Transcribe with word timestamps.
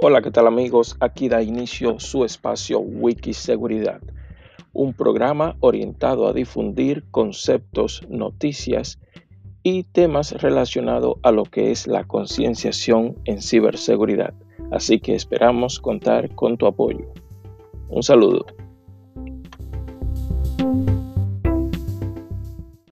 Hola, 0.00 0.22
¿qué 0.22 0.30
tal 0.30 0.46
amigos? 0.46 0.96
Aquí 1.00 1.28
da 1.28 1.42
inicio 1.42 1.98
su 1.98 2.24
espacio 2.24 2.78
Wikiseguridad, 2.78 4.00
un 4.72 4.94
programa 4.94 5.56
orientado 5.58 6.28
a 6.28 6.32
difundir 6.32 7.02
conceptos, 7.10 8.02
noticias 8.08 9.00
y 9.64 9.82
temas 9.82 10.40
relacionados 10.40 11.16
a 11.24 11.32
lo 11.32 11.42
que 11.42 11.72
es 11.72 11.88
la 11.88 12.04
concienciación 12.04 13.16
en 13.24 13.42
ciberseguridad. 13.42 14.34
Así 14.70 15.00
que 15.00 15.16
esperamos 15.16 15.80
contar 15.80 16.32
con 16.36 16.56
tu 16.58 16.68
apoyo. 16.68 17.12
Un 17.88 18.04
saludo. 18.04 18.46